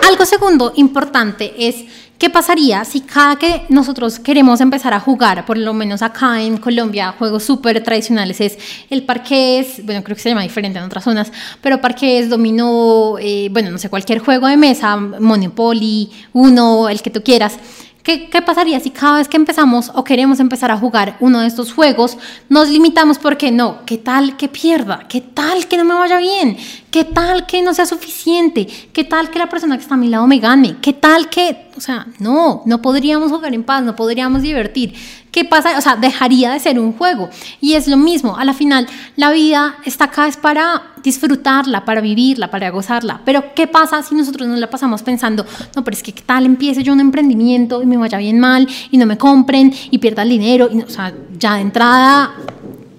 Algo 0.08 0.24
segundo 0.24 0.72
importante 0.76 1.54
es 1.56 1.84
¿Qué 2.20 2.28
pasaría 2.28 2.84
si 2.84 3.00
cada 3.00 3.36
que 3.36 3.64
nosotros 3.70 4.18
queremos 4.18 4.60
empezar 4.60 4.92
a 4.92 5.00
jugar, 5.00 5.46
por 5.46 5.56
lo 5.56 5.72
menos 5.72 6.02
acá 6.02 6.42
en 6.42 6.58
Colombia, 6.58 7.14
juegos 7.18 7.44
súper 7.44 7.82
tradicionales 7.82 8.42
es 8.42 8.58
el 8.90 9.04
parqués, 9.04 9.82
bueno, 9.86 10.04
creo 10.04 10.14
que 10.16 10.22
se 10.22 10.28
llama 10.28 10.42
diferente 10.42 10.78
en 10.78 10.84
otras 10.84 11.02
zonas, 11.02 11.32
pero 11.62 11.80
parqués, 11.80 12.28
dominó, 12.28 13.16
eh, 13.18 13.48
bueno, 13.50 13.70
no 13.70 13.78
sé, 13.78 13.88
cualquier 13.88 14.18
juego 14.18 14.48
de 14.48 14.58
mesa, 14.58 14.98
Monopoly, 14.98 16.10
uno, 16.34 16.90
el 16.90 17.00
que 17.00 17.08
tú 17.08 17.22
quieras. 17.22 17.54
¿Qué, 18.02 18.30
¿Qué, 18.30 18.40
pasaría 18.40 18.80
si 18.80 18.90
cada 18.90 19.18
vez 19.18 19.28
que 19.28 19.36
empezamos 19.36 19.90
o 19.94 20.04
queremos 20.04 20.40
empezar 20.40 20.70
a 20.70 20.76
jugar 20.78 21.16
uno 21.20 21.40
de 21.40 21.46
estos 21.46 21.72
juegos 21.72 22.16
nos 22.48 22.68
limitamos 22.68 23.18
porque 23.18 23.50
no? 23.50 23.84
¿Qué 23.84 23.98
tal 23.98 24.36
que 24.38 24.48
pierda? 24.48 25.06
¿Qué 25.08 25.20
tal 25.20 25.66
que 25.66 25.76
no 25.76 25.84
me 25.84 25.94
vaya 25.94 26.18
bien? 26.18 26.56
¿Qué 26.90 27.04
tal 27.04 27.46
que 27.46 27.62
no 27.62 27.74
sea 27.74 27.86
suficiente? 27.86 28.66
¿Qué 28.92 29.04
tal 29.04 29.30
que 29.30 29.38
la 29.38 29.48
persona 29.48 29.76
que 29.76 29.82
está 29.82 29.94
a 29.94 29.98
mi 29.98 30.08
lado 30.08 30.26
me 30.26 30.38
gane? 30.38 30.76
¿Qué 30.80 30.92
tal 30.92 31.28
que, 31.28 31.68
o 31.76 31.80
sea, 31.80 32.06
no, 32.18 32.62
no 32.64 32.82
podríamos 32.82 33.30
jugar 33.30 33.54
en 33.54 33.64
paz, 33.64 33.82
no 33.82 33.94
podríamos 33.94 34.42
divertir? 34.42 34.94
¿Qué 35.30 35.44
pasa? 35.44 35.78
O 35.78 35.80
sea, 35.80 35.96
dejaría 35.96 36.50
de 36.50 36.58
ser 36.58 36.80
un 36.80 36.92
juego. 36.92 37.30
Y 37.60 37.74
es 37.74 37.86
lo 37.86 37.96
mismo, 37.96 38.36
a 38.36 38.44
la 38.44 38.54
final, 38.54 38.88
la 39.16 39.30
vida 39.30 39.76
está 39.84 40.06
acá 40.06 40.26
es 40.26 40.36
para 40.36 40.89
disfrutarla, 41.02 41.84
para 41.84 42.00
vivirla, 42.00 42.50
para 42.50 42.70
gozarla. 42.70 43.20
Pero 43.24 43.54
¿qué 43.54 43.66
pasa 43.66 44.02
si 44.02 44.14
nosotros 44.14 44.48
nos 44.48 44.58
la 44.58 44.68
pasamos 44.68 45.02
pensando, 45.02 45.44
no, 45.74 45.84
pero 45.84 45.96
es 45.96 46.02
que 46.02 46.12
qué 46.12 46.22
tal 46.22 46.46
empiece 46.46 46.82
yo 46.82 46.92
un 46.92 47.00
emprendimiento 47.00 47.82
y 47.82 47.86
me 47.86 47.96
vaya 47.96 48.18
bien 48.18 48.38
mal 48.38 48.68
y 48.90 48.98
no 48.98 49.06
me 49.06 49.18
compren 49.18 49.72
y 49.90 49.98
pierda 49.98 50.22
el 50.22 50.30
dinero? 50.30 50.68
Y, 50.72 50.82
o 50.82 50.90
sea, 50.90 51.12
ya 51.38 51.54
de 51.54 51.62
entrada 51.62 52.32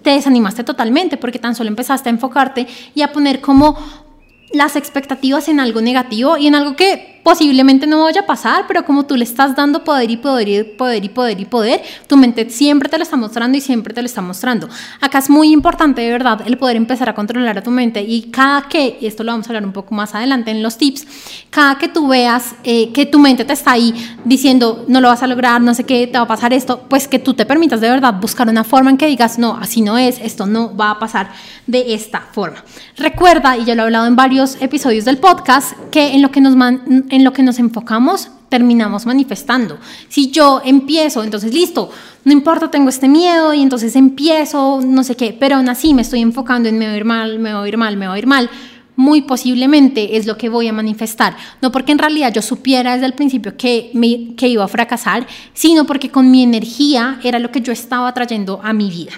te 0.01 0.11
desanimaste 0.11 0.63
totalmente 0.63 1.17
porque 1.17 1.39
tan 1.39 1.55
solo 1.55 1.69
empezaste 1.69 2.09
a 2.09 2.11
enfocarte 2.11 2.67
y 2.95 3.01
a 3.01 3.11
poner 3.11 3.39
como 3.41 3.77
las 4.53 4.75
expectativas 4.75 5.47
en 5.47 5.59
algo 5.59 5.81
negativo 5.81 6.37
y 6.37 6.47
en 6.47 6.55
algo 6.55 6.75
que 6.75 7.10
posiblemente 7.23 7.87
no 7.87 8.03
vaya 8.03 8.21
a 8.21 8.25
pasar, 8.25 8.65
pero 8.67 8.85
como 8.85 9.05
tú 9.05 9.15
le 9.15 9.23
estás 9.23 9.55
dando 9.55 9.83
poder 9.83 10.09
y 10.09 10.17
poder 10.17 10.49
y 10.49 10.63
poder 10.63 11.05
y 11.05 11.09
poder 11.09 11.39
y 11.39 11.45
poder, 11.45 11.81
tu 12.07 12.17
mente 12.17 12.49
siempre 12.49 12.89
te 12.89 12.97
lo 12.97 13.03
está 13.03 13.17
mostrando 13.17 13.57
y 13.57 13.61
siempre 13.61 13.93
te 13.93 14.01
lo 14.01 14.05
está 14.05 14.21
mostrando. 14.21 14.69
Acá 14.99 15.19
es 15.19 15.29
muy 15.29 15.51
importante 15.51 16.01
de 16.01 16.11
verdad 16.11 16.41
el 16.45 16.57
poder 16.57 16.75
empezar 16.75 17.09
a 17.09 17.15
controlar 17.15 17.57
a 17.57 17.63
tu 17.63 17.71
mente 17.71 18.01
y 18.01 18.23
cada 18.23 18.63
que, 18.63 18.97
y 18.99 19.07
esto 19.07 19.23
lo 19.23 19.31
vamos 19.31 19.47
a 19.47 19.49
hablar 19.49 19.65
un 19.65 19.73
poco 19.73 19.93
más 19.93 20.15
adelante 20.15 20.51
en 20.51 20.63
los 20.63 20.77
tips, 20.77 21.05
cada 21.49 21.77
que 21.77 21.87
tú 21.87 22.07
veas 22.07 22.55
eh, 22.63 22.91
que 22.91 23.05
tu 23.05 23.19
mente 23.19 23.45
te 23.45 23.53
está 23.53 23.71
ahí 23.71 23.93
diciendo 24.25 24.85
no 24.87 25.01
lo 25.01 25.09
vas 25.09 25.23
a 25.23 25.27
lograr, 25.27 25.61
no 25.61 25.73
sé 25.73 25.83
qué, 25.83 26.07
te 26.07 26.17
va 26.17 26.23
a 26.23 26.27
pasar 26.27 26.53
esto, 26.53 26.85
pues 26.89 27.07
que 27.07 27.19
tú 27.19 27.33
te 27.33 27.45
permitas 27.45 27.81
de 27.81 27.89
verdad 27.89 28.15
buscar 28.19 28.47
una 28.49 28.63
forma 28.63 28.89
en 28.89 28.97
que 28.97 29.07
digas 29.07 29.37
no, 29.37 29.57
así 29.57 29.81
no 29.81 29.97
es, 29.97 30.19
esto 30.19 30.45
no 30.45 30.75
va 30.75 30.91
a 30.91 30.99
pasar 30.99 31.31
de 31.67 31.93
esta 31.93 32.21
forma. 32.31 32.63
Recuerda, 32.97 33.57
y 33.57 33.65
ya 33.65 33.75
lo 33.75 33.83
he 33.83 33.85
hablado 33.85 34.07
en 34.07 34.15
varios 34.15 34.57
episodios 34.61 35.05
del 35.05 35.17
podcast, 35.17 35.73
que 35.91 36.13
en 36.13 36.21
lo 36.21 36.31
que 36.31 36.41
nos, 36.41 36.55
man, 36.55 37.05
en 37.11 37.23
lo 37.23 37.33
que 37.33 37.43
nos 37.43 37.59
enfocamos 37.59 38.31
terminamos 38.49 39.05
manifestando. 39.05 39.77
Si 40.09 40.31
yo 40.31 40.61
empiezo, 40.65 41.23
entonces 41.23 41.53
listo, 41.53 41.89
no 42.25 42.33
importa, 42.33 42.69
tengo 42.71 42.89
este 42.89 43.07
miedo 43.07 43.53
y 43.53 43.61
entonces 43.61 43.95
empiezo, 43.95 44.81
no 44.83 45.03
sé 45.03 45.15
qué, 45.15 45.35
pero 45.39 45.57
aún 45.57 45.69
así 45.69 45.93
me 45.93 46.01
estoy 46.01 46.21
enfocando 46.21 46.67
en 46.67 46.77
me 46.77 46.85
voy 46.85 46.95
a 46.95 46.97
ir 46.97 47.05
mal, 47.05 47.39
me 47.39 47.53
voy 47.53 47.65
a 47.65 47.67
ir 47.69 47.77
mal, 47.77 47.97
me 47.97 48.07
voy 48.07 48.15
a 48.15 48.19
ir 48.19 48.27
mal, 48.27 48.49
muy 48.95 49.21
posiblemente 49.21 50.17
es 50.17 50.25
lo 50.25 50.37
que 50.37 50.49
voy 50.49 50.67
a 50.67 50.73
manifestar. 50.73 51.35
No 51.61 51.71
porque 51.71 51.91
en 51.91 51.99
realidad 51.99 52.33
yo 52.33 52.41
supiera 52.41 52.93
desde 52.93 53.05
el 53.05 53.13
principio 53.13 53.55
que, 53.55 53.91
me, 53.93 54.35
que 54.35 54.47
iba 54.47 54.63
a 54.63 54.67
fracasar, 54.67 55.27
sino 55.53 55.85
porque 55.85 56.09
con 56.09 56.29
mi 56.29 56.43
energía 56.43 57.19
era 57.23 57.39
lo 57.39 57.51
que 57.51 57.61
yo 57.61 57.71
estaba 57.71 58.13
trayendo 58.13 58.59
a 58.63 58.73
mi 58.73 58.89
vida. 58.89 59.13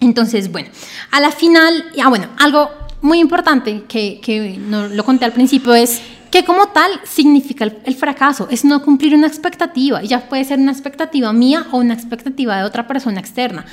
Entonces, 0.00 0.52
bueno, 0.52 0.68
a 1.10 1.20
la 1.20 1.30
final, 1.30 1.84
ah, 2.02 2.08
bueno, 2.08 2.26
algo 2.38 2.68
muy 3.06 3.20
importante 3.20 3.84
que, 3.88 4.20
que 4.20 4.58
no 4.58 4.88
lo 4.88 5.04
conté 5.04 5.24
al 5.24 5.32
principio 5.32 5.74
es 5.74 6.02
que 6.30 6.44
como 6.44 6.68
tal 6.68 6.90
significa 7.04 7.64
el, 7.64 7.94
fracaso, 7.94 8.48
es 8.50 8.64
no 8.64 8.82
cumplir 8.82 9.14
una 9.14 9.26
expectativa, 9.26 10.02
y 10.02 10.08
ya 10.08 10.28
puede 10.28 10.44
ser 10.44 10.58
una 10.58 10.72
expectativa 10.72 11.32
mía 11.32 11.66
o 11.70 11.78
una 11.78 11.94
expectativa 11.94 12.58
de 12.58 12.64
otra 12.64 12.86
persona 12.86 13.20
externa. 13.20 13.64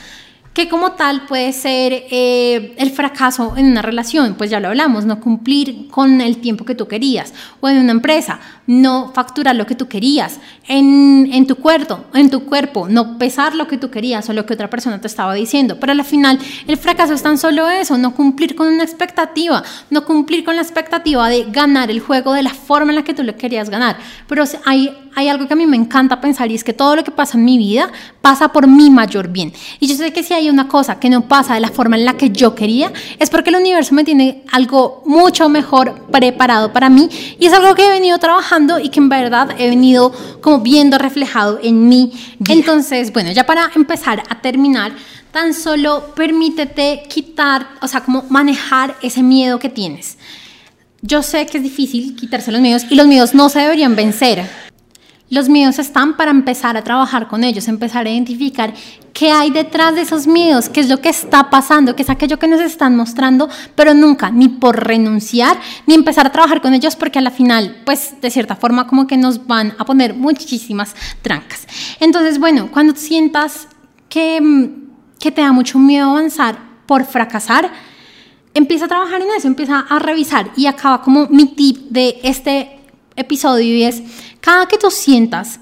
Que 0.53 0.69
como 0.69 0.91
tal 0.91 1.25
puede 1.25 1.51
ser 1.51 2.05
eh, 2.11 2.75
el 2.77 2.91
fracaso 2.91 3.53
en 3.57 3.65
una 3.65 3.81
relación, 3.81 4.35
pues 4.35 4.51
ya 4.51 4.59
lo 4.59 4.67
hablamos, 4.67 5.05
no 5.05 5.19
cumplir 5.19 5.87
con 5.89 6.21
el 6.21 6.37
tiempo 6.37 6.63
que 6.63 6.75
tú 6.75 6.87
querías, 6.87 7.33
o 7.59 7.69
en 7.69 7.79
una 7.79 7.91
empresa, 7.91 8.39
no 8.67 9.11
facturar 9.13 9.55
lo 9.55 9.65
que 9.65 9.75
tú 9.75 9.87
querías, 9.87 10.39
en, 10.67 11.29
en 11.33 11.47
tu 11.47 11.55
cuerpo, 11.55 12.05
en 12.13 12.29
tu 12.29 12.45
cuerpo, 12.45 12.87
no 12.87 13.17
pesar 13.17 13.55
lo 13.55 13.67
que 13.67 13.77
tú 13.77 13.89
querías 13.89 14.29
o 14.29 14.33
lo 14.33 14.45
que 14.45 14.53
otra 14.53 14.69
persona 14.69 15.01
te 15.01 15.07
estaba 15.07 15.33
diciendo, 15.33 15.79
pero 15.79 15.91
al 15.91 16.03
final 16.03 16.37
el 16.67 16.77
fracaso 16.77 17.13
es 17.13 17.23
tan 17.23 17.37
solo 17.37 17.67
eso, 17.69 17.97
no 17.97 18.13
cumplir 18.13 18.55
con 18.55 18.67
una 18.67 18.83
expectativa, 18.83 19.63
no 19.89 20.05
cumplir 20.05 20.43
con 20.45 20.55
la 20.55 20.61
expectativa 20.61 21.29
de 21.29 21.45
ganar 21.49 21.89
el 21.89 21.99
juego 21.99 22.33
de 22.33 22.43
la 22.43 22.53
forma 22.53 22.91
en 22.91 22.97
la 22.97 23.03
que 23.03 23.15
tú 23.15 23.23
lo 23.23 23.35
querías 23.35 23.71
ganar, 23.71 23.97
pero 24.27 24.43
hay 24.65 24.95
hay 25.15 25.27
algo 25.27 25.47
que 25.47 25.53
a 25.53 25.55
mí 25.55 25.65
me 25.65 25.77
encanta 25.77 26.19
pensar 26.19 26.51
y 26.51 26.55
es 26.55 26.63
que 26.63 26.73
todo 26.73 26.95
lo 26.95 27.03
que 27.03 27.11
pasa 27.11 27.37
en 27.37 27.45
mi 27.45 27.57
vida 27.57 27.91
pasa 28.21 28.51
por 28.51 28.67
mi 28.67 28.89
mayor 28.89 29.27
bien. 29.27 29.53
Y 29.79 29.87
yo 29.87 29.95
sé 29.95 30.11
que 30.13 30.23
si 30.23 30.33
hay 30.33 30.42
una 30.49 30.67
cosa 30.67 30.99
que 30.99 31.09
no 31.09 31.27
pasa 31.27 31.53
de 31.55 31.59
la 31.59 31.69
forma 31.69 31.95
en 31.95 32.05
la 32.05 32.17
que 32.17 32.29
yo 32.29 32.55
quería, 32.55 32.91
es 33.19 33.29
porque 33.29 33.49
el 33.49 33.57
universo 33.57 33.93
me 33.95 34.03
tiene 34.03 34.43
algo 34.51 35.03
mucho 35.05 35.49
mejor 35.49 36.07
preparado 36.11 36.73
para 36.73 36.89
mí 36.89 37.09
y 37.39 37.45
es 37.45 37.53
algo 37.53 37.75
que 37.75 37.85
he 37.85 37.89
venido 37.89 38.17
trabajando 38.17 38.79
y 38.79 38.89
que 38.89 38.99
en 38.99 39.09
verdad 39.09 39.55
he 39.57 39.69
venido 39.69 40.11
como 40.41 40.59
viendo 40.59 40.97
reflejado 40.97 41.59
en 41.61 41.87
mí. 41.87 42.11
Entonces, 42.47 43.11
bueno, 43.13 43.31
ya 43.31 43.45
para 43.45 43.71
empezar 43.75 44.23
a 44.29 44.41
terminar, 44.41 44.93
tan 45.31 45.53
solo 45.53 46.13
permítete 46.15 47.03
quitar, 47.09 47.67
o 47.81 47.87
sea, 47.87 48.01
como 48.01 48.23
manejar 48.29 48.95
ese 49.01 49.23
miedo 49.23 49.59
que 49.59 49.69
tienes. 49.69 50.17
Yo 51.01 51.21
sé 51.21 51.45
que 51.47 51.57
es 51.57 51.63
difícil 51.63 52.15
quitarse 52.15 52.51
los 52.51 52.61
miedos 52.61 52.85
y 52.89 52.95
los 52.95 53.07
miedos 53.07 53.33
no 53.33 53.49
se 53.49 53.59
deberían 53.59 53.95
vencer 53.95 54.47
los 55.29 55.49
miedos 55.49 55.79
están 55.79 56.15
para 56.15 56.31
empezar 56.31 56.77
a 56.77 56.83
trabajar 56.83 57.27
con 57.27 57.43
ellos, 57.43 57.67
empezar 57.67 58.05
a 58.05 58.09
identificar 58.11 58.73
qué 59.13 59.31
hay 59.31 59.49
detrás 59.49 59.95
de 59.95 60.01
esos 60.01 60.27
miedos, 60.27 60.69
qué 60.69 60.79
es 60.79 60.89
lo 60.89 61.01
que 61.01 61.09
está 61.09 61.49
pasando, 61.49 61.95
qué 61.95 62.03
es 62.03 62.09
aquello 62.09 62.37
que 62.37 62.47
nos 62.47 62.61
están 62.61 62.95
mostrando, 62.95 63.49
pero 63.75 63.93
nunca, 63.93 64.29
ni 64.29 64.49
por 64.49 64.85
renunciar, 64.85 65.57
ni 65.87 65.93
empezar 65.93 66.27
a 66.27 66.31
trabajar 66.31 66.61
con 66.61 66.73
ellos, 66.73 66.95
porque 66.95 67.19
a 67.19 67.21
la 67.21 67.31
final, 67.31 67.81
pues 67.85 68.15
de 68.21 68.29
cierta 68.29 68.55
forma 68.55 68.87
como 68.87 69.07
que 69.07 69.17
nos 69.17 69.47
van 69.47 69.73
a 69.77 69.85
poner 69.85 70.13
muchísimas 70.13 70.95
trancas. 71.21 71.67
Entonces, 71.99 72.37
bueno, 72.37 72.69
cuando 72.71 72.95
sientas 72.95 73.67
que, 74.09 74.69
que 75.19 75.31
te 75.31 75.41
da 75.41 75.51
mucho 75.51 75.79
miedo 75.79 76.09
avanzar 76.09 76.59
por 76.85 77.05
fracasar, 77.05 77.71
empieza 78.53 78.85
a 78.85 78.87
trabajar 78.87 79.21
en 79.21 79.29
eso, 79.35 79.47
empieza 79.47 79.79
a 79.79 79.99
revisar 79.99 80.51
y 80.55 80.67
acaba 80.67 81.01
como 81.01 81.27
mi 81.27 81.47
tip 81.47 81.89
de 81.89 82.19
este 82.23 82.79
episodio 83.15 83.75
y 83.75 83.83
es 83.83 84.03
cada 84.43 84.65
que 84.65 84.77
tú 84.77 84.91
sientas 84.91 85.57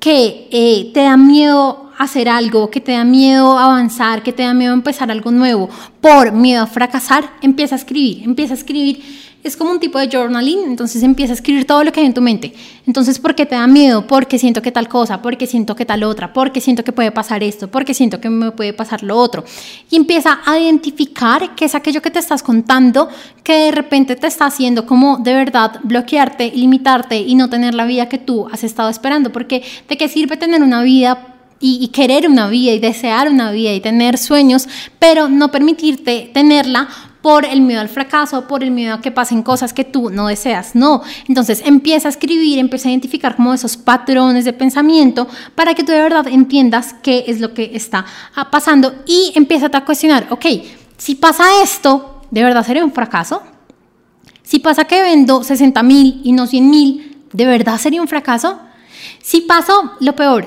que 0.00 0.48
eh, 0.50 0.90
te 0.92 1.04
da 1.04 1.16
miedo 1.16 1.92
hacer 1.96 2.28
algo, 2.28 2.68
que 2.68 2.80
te 2.80 2.90
da 2.90 3.04
miedo 3.04 3.56
avanzar, 3.56 4.24
que 4.24 4.32
te 4.32 4.42
da 4.42 4.52
miedo 4.52 4.74
empezar 4.74 5.08
algo 5.08 5.30
nuevo, 5.30 5.70
por 6.00 6.32
miedo 6.32 6.64
a 6.64 6.66
fracasar, 6.66 7.30
empieza 7.42 7.76
a 7.76 7.78
escribir, 7.78 8.24
empieza 8.24 8.54
a 8.54 8.56
escribir 8.56 9.04
es 9.44 9.58
como 9.58 9.70
un 9.70 9.78
tipo 9.78 9.98
de 9.98 10.08
journaling, 10.10 10.64
entonces 10.64 11.02
empieza 11.02 11.34
a 11.34 11.36
escribir 11.36 11.66
todo 11.66 11.84
lo 11.84 11.92
que 11.92 12.00
hay 12.00 12.06
en 12.06 12.14
tu 12.14 12.22
mente. 12.22 12.54
Entonces, 12.86 13.18
¿por 13.18 13.34
qué 13.34 13.44
te 13.44 13.54
da 13.54 13.66
miedo? 13.66 14.06
Porque 14.06 14.38
siento 14.38 14.62
que 14.62 14.72
tal 14.72 14.88
cosa, 14.88 15.20
porque 15.20 15.46
siento 15.46 15.76
que 15.76 15.84
tal 15.84 16.02
otra, 16.02 16.32
porque 16.32 16.62
siento 16.62 16.82
que 16.82 16.92
puede 16.92 17.12
pasar 17.12 17.42
esto, 17.42 17.68
porque 17.68 17.92
siento 17.92 18.22
que 18.22 18.30
me 18.30 18.52
puede 18.52 18.72
pasar 18.72 19.02
lo 19.02 19.18
otro. 19.18 19.44
Y 19.90 19.96
empieza 19.96 20.40
a 20.46 20.58
identificar 20.58 21.54
qué 21.54 21.66
es 21.66 21.74
aquello 21.74 22.00
que 22.00 22.10
te 22.10 22.18
estás 22.18 22.42
contando 22.42 23.10
que 23.42 23.52
de 23.52 23.70
repente 23.70 24.16
te 24.16 24.26
está 24.26 24.46
haciendo 24.46 24.86
como 24.86 25.18
de 25.18 25.34
verdad 25.34 25.78
bloquearte, 25.82 26.50
limitarte 26.54 27.18
y 27.18 27.34
no 27.34 27.50
tener 27.50 27.74
la 27.74 27.84
vida 27.84 28.08
que 28.08 28.16
tú 28.16 28.48
has 28.50 28.64
estado 28.64 28.88
esperando. 28.88 29.30
Porque 29.30 29.62
¿de 29.86 29.96
qué 29.98 30.08
sirve 30.08 30.38
tener 30.38 30.62
una 30.62 30.82
vida 30.82 31.36
y, 31.60 31.78
y, 31.82 31.88
querer 31.88 32.28
una 32.28 32.48
vida 32.48 32.72
y 32.72 32.78
desear 32.78 33.28
una 33.28 33.50
vida 33.52 33.72
y 33.72 33.80
tener 33.80 34.18
sueños, 34.18 34.68
pero 34.98 35.28
no 35.28 35.50
permitirte 35.50 36.30
tenerla 36.34 36.88
por 37.24 37.46
el 37.46 37.62
miedo 37.62 37.80
al 37.80 37.88
fracaso, 37.88 38.46
por 38.46 38.62
el 38.62 38.70
miedo 38.70 38.96
a 38.96 39.00
que 39.00 39.10
pasen 39.10 39.42
cosas 39.42 39.72
que 39.72 39.82
tú 39.82 40.10
no 40.10 40.26
deseas. 40.26 40.74
No. 40.74 41.00
Entonces 41.26 41.62
empieza 41.64 42.06
a 42.06 42.10
escribir, 42.10 42.58
empieza 42.58 42.88
a 42.88 42.90
identificar 42.90 43.34
como 43.34 43.54
esos 43.54 43.78
patrones 43.78 44.44
de 44.44 44.52
pensamiento 44.52 45.26
para 45.54 45.72
que 45.72 45.82
tú 45.84 45.92
de 45.92 46.02
verdad 46.02 46.28
entiendas 46.28 46.94
qué 47.02 47.24
es 47.26 47.40
lo 47.40 47.54
que 47.54 47.70
está 47.72 48.04
ah, 48.34 48.50
pasando 48.50 48.94
y 49.06 49.32
empieza 49.36 49.70
a 49.72 49.84
cuestionar, 49.86 50.26
ok, 50.28 50.44
si 50.98 51.14
pasa 51.14 51.62
esto, 51.62 52.20
¿de 52.30 52.44
verdad 52.44 52.62
sería 52.62 52.84
un 52.84 52.92
fracaso? 52.92 53.42
Si 54.42 54.58
pasa 54.58 54.84
que 54.84 55.00
vendo 55.00 55.42
60 55.42 55.82
mil 55.82 56.20
y 56.24 56.32
no 56.32 56.46
100 56.46 56.68
mil, 56.68 57.24
¿de 57.32 57.46
verdad 57.46 57.78
sería 57.78 58.02
un 58.02 58.08
fracaso? 58.08 58.60
Si 59.22 59.40
pasó 59.40 59.92
lo 60.00 60.14
peor, 60.14 60.44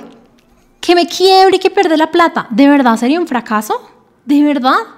que 0.79 0.93
me 0.93 1.07
quiebre 1.07 1.55
y 1.55 1.59
que 1.59 1.71
pierda 1.71 1.97
la 1.97 2.11
plata, 2.11 2.45
¿de 2.51 2.67
verdad 2.67 2.97
sería 2.97 3.19
un 3.19 3.25
fracaso? 3.25 3.81
¿De 4.25 4.43
verdad? 4.43 4.96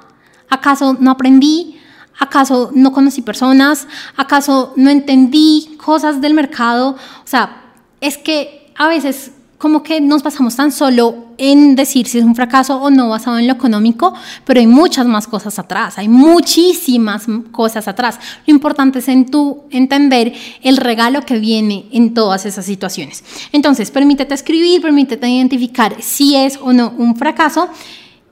¿Acaso 0.49 0.97
no 0.99 1.11
aprendí? 1.11 1.79
¿Acaso 2.19 2.71
no 2.73 2.91
conocí 2.91 3.21
personas? 3.21 3.87
¿Acaso 4.17 4.73
no 4.75 4.89
entendí 4.89 5.77
cosas 5.83 6.19
del 6.19 6.33
mercado? 6.33 6.91
O 6.91 7.27
sea, 7.27 7.63
es 8.01 8.17
que 8.17 8.71
a 8.75 8.87
veces 8.87 9.31
como 9.59 9.83
que 9.83 9.99
nos 9.99 10.23
basamos 10.23 10.55
tan 10.55 10.71
solo 10.71 11.27
en 11.37 11.75
decir 11.75 12.07
si 12.07 12.17
es 12.17 12.23
un 12.23 12.33
fracaso 12.33 12.77
o 12.81 12.89
no 12.89 13.09
basado 13.09 13.37
en 13.37 13.45
lo 13.45 13.53
económico, 13.53 14.13
pero 14.45 14.61
hay 14.61 14.67
muchas 14.67 15.05
más 15.05 15.27
cosas 15.27 15.59
atrás, 15.59 15.97
hay 15.97 16.07
muchísimas 16.07 17.25
cosas 17.51 17.89
atrás. 17.89 18.19
Lo 18.47 18.53
importante 18.53 18.99
es 18.99 19.09
en 19.09 19.29
tú 19.29 19.63
entender 19.69 20.33
el 20.61 20.77
regalo 20.77 21.21
que 21.25 21.37
viene 21.39 21.87
en 21.91 22.13
todas 22.13 22.45
esas 22.45 22.65
situaciones. 22.65 23.21
Entonces, 23.51 23.91
permítete 23.91 24.33
escribir, 24.33 24.81
permítete 24.81 25.29
identificar 25.29 25.97
si 25.99 26.37
es 26.37 26.57
o 26.61 26.71
no 26.71 26.93
un 26.97 27.17
fracaso 27.17 27.67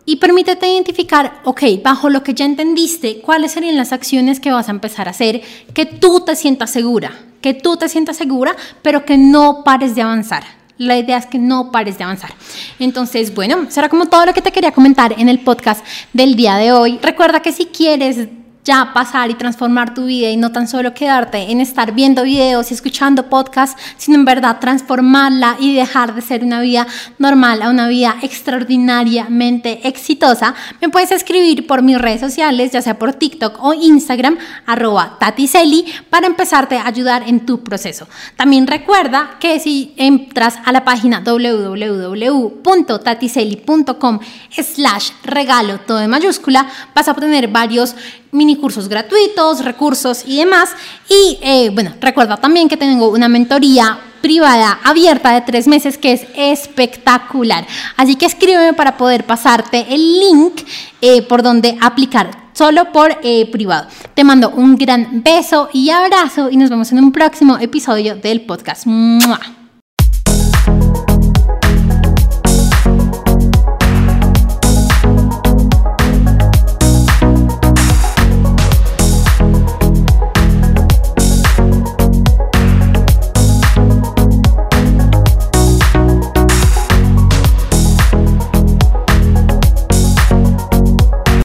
y 0.09 0.15
permítete 0.15 0.69
identificar, 0.69 1.41
ok, 1.43 1.63
bajo 1.83 2.09
lo 2.09 2.23
que 2.23 2.33
ya 2.33 2.45
entendiste, 2.45 3.19
cuáles 3.19 3.51
serían 3.51 3.75
las 3.75 3.91
acciones 3.91 4.39
que 4.39 4.53
vas 4.53 4.69
a 4.69 4.71
empezar 4.71 5.09
a 5.09 5.11
hacer, 5.11 5.41
que 5.73 5.85
tú 5.85 6.21
te 6.21 6.37
sientas 6.37 6.71
segura, 6.71 7.11
que 7.41 7.53
tú 7.53 7.75
te 7.75 7.89
sientas 7.89 8.15
segura, 8.15 8.55
pero 8.81 9.03
que 9.03 9.17
no 9.17 9.65
pares 9.65 9.95
de 9.95 10.03
avanzar. 10.03 10.45
La 10.77 10.97
idea 10.97 11.17
es 11.17 11.25
que 11.25 11.39
no 11.39 11.73
pares 11.73 11.97
de 11.97 12.05
avanzar. 12.05 12.33
Entonces, 12.79 13.35
bueno, 13.35 13.65
será 13.69 13.89
como 13.89 14.05
todo 14.05 14.25
lo 14.25 14.33
que 14.33 14.41
te 14.41 14.53
quería 14.53 14.71
comentar 14.71 15.13
en 15.19 15.27
el 15.27 15.39
podcast 15.39 15.85
del 16.13 16.37
día 16.37 16.55
de 16.55 16.71
hoy. 16.71 16.99
Recuerda 17.01 17.41
que 17.41 17.51
si 17.51 17.65
quieres 17.65 18.29
ya 18.67 18.91
pasar 18.93 19.31
y 19.31 19.35
transformar 19.35 19.93
tu 19.93 20.05
vida 20.05 20.29
y 20.29 20.35
no 20.35 20.51
tan 20.51 20.67
solo 20.67 20.93
quedarte 20.93 21.51
en 21.51 21.61
estar 21.61 21.93
viendo 21.93 22.23
videos 22.23 22.69
y 22.69 22.73
escuchando 22.73 23.29
podcasts, 23.29 23.81
sino 23.97 24.17
en 24.17 24.25
verdad 24.25 24.59
transformarla 24.59 25.55
y 25.59 25.73
dejar 25.73 26.13
de 26.13 26.21
ser 26.21 26.43
una 26.43 26.59
vida 26.59 26.85
normal 27.17 27.61
a 27.61 27.69
una 27.69 27.87
vida 27.87 28.17
extraordinariamente 28.21 29.87
exitosa, 29.87 30.53
me 30.81 30.89
puedes 30.89 31.11
escribir 31.11 31.65
por 31.65 31.81
mis 31.81 31.97
redes 31.97 32.19
sociales, 32.19 32.73
ya 32.73 32.81
sea 32.81 32.99
por 32.99 33.13
TikTok 33.13 33.63
o 33.63 33.73
Instagram, 33.73 34.37
arroba 34.65 35.15
tatiseli, 35.17 35.85
para 36.09 36.27
empezarte 36.27 36.77
a 36.77 36.87
ayudar 36.87 37.23
en 37.25 37.45
tu 37.45 37.63
proceso. 37.63 38.09
También 38.35 38.67
recuerda 38.67 39.37
que 39.39 39.61
si 39.61 39.93
entras 39.95 40.59
a 40.65 40.73
la 40.73 40.83
página 40.83 41.21
www.tatiseli.com 41.21 44.19
slash 44.51 45.11
regalo 45.23 45.79
todo 45.79 46.01
en 46.01 46.09
mayúscula, 46.09 46.67
vas 46.93 47.07
a 47.07 47.11
obtener 47.11 47.47
varios 47.47 47.95
mini 48.31 48.55
cursos 48.55 48.87
gratuitos, 48.87 49.63
recursos 49.63 50.23
y 50.25 50.37
demás. 50.37 50.69
Y 51.09 51.39
eh, 51.41 51.69
bueno, 51.73 51.93
recuerda 51.99 52.37
también 52.37 52.69
que 52.69 52.77
tengo 52.77 53.09
una 53.09 53.29
mentoría 53.29 53.99
privada 54.21 54.79
abierta 54.83 55.31
de 55.31 55.41
tres 55.41 55.67
meses 55.67 55.97
que 55.97 56.13
es 56.13 56.27
espectacular. 56.35 57.65
Así 57.95 58.15
que 58.15 58.25
escríbeme 58.25 58.73
para 58.73 58.97
poder 58.97 59.25
pasarte 59.25 59.85
el 59.89 60.19
link 60.19 60.61
eh, 61.01 61.21
por 61.21 61.43
donde 61.43 61.77
aplicar 61.81 62.47
solo 62.53 62.91
por 62.91 63.17
eh, 63.23 63.49
privado. 63.51 63.87
Te 64.15 64.23
mando 64.23 64.49
un 64.49 64.75
gran 64.75 65.23
beso 65.23 65.69
y 65.73 65.91
abrazo 65.91 66.49
y 66.49 66.57
nos 66.57 66.69
vemos 66.69 66.91
en 66.91 66.99
un 66.99 67.11
próximo 67.11 67.57
episodio 67.59 68.15
del 68.15 68.41
podcast. 68.41 68.87